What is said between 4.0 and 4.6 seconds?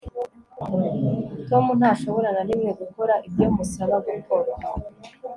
gukora